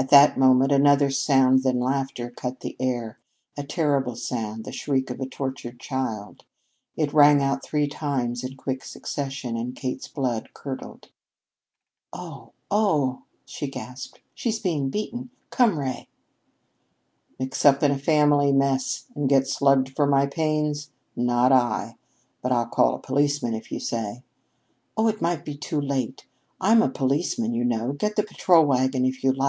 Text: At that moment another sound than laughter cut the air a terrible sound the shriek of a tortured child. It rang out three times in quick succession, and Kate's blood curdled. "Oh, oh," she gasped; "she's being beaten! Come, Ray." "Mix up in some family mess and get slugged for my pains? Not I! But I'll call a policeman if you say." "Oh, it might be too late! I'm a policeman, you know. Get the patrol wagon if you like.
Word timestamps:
At 0.00 0.10
that 0.10 0.38
moment 0.38 0.70
another 0.70 1.10
sound 1.10 1.64
than 1.64 1.80
laughter 1.80 2.30
cut 2.30 2.60
the 2.60 2.76
air 2.78 3.18
a 3.56 3.64
terrible 3.64 4.14
sound 4.14 4.62
the 4.64 4.70
shriek 4.70 5.10
of 5.10 5.18
a 5.18 5.26
tortured 5.26 5.80
child. 5.80 6.44
It 6.96 7.12
rang 7.12 7.42
out 7.42 7.64
three 7.64 7.88
times 7.88 8.44
in 8.44 8.56
quick 8.56 8.84
succession, 8.84 9.56
and 9.56 9.74
Kate's 9.74 10.06
blood 10.06 10.50
curdled. 10.54 11.08
"Oh, 12.12 12.52
oh," 12.70 13.22
she 13.44 13.66
gasped; 13.66 14.20
"she's 14.34 14.60
being 14.60 14.88
beaten! 14.88 15.30
Come, 15.50 15.76
Ray." 15.80 16.06
"Mix 17.40 17.64
up 17.64 17.82
in 17.82 17.90
some 17.90 17.98
family 17.98 18.52
mess 18.52 19.06
and 19.16 19.28
get 19.28 19.48
slugged 19.48 19.96
for 19.96 20.06
my 20.06 20.26
pains? 20.28 20.92
Not 21.16 21.50
I! 21.50 21.96
But 22.40 22.52
I'll 22.52 22.66
call 22.68 22.94
a 22.94 23.00
policeman 23.00 23.52
if 23.52 23.72
you 23.72 23.80
say." 23.80 24.22
"Oh, 24.96 25.08
it 25.08 25.20
might 25.20 25.44
be 25.44 25.56
too 25.56 25.80
late! 25.80 26.24
I'm 26.60 26.82
a 26.82 26.88
policeman, 26.88 27.52
you 27.52 27.64
know. 27.64 27.92
Get 27.94 28.14
the 28.14 28.22
patrol 28.22 28.64
wagon 28.64 29.04
if 29.04 29.24
you 29.24 29.32
like. 29.32 29.46